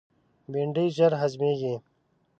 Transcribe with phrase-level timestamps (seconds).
[0.51, 1.73] بېنډۍ ژر هضمیږي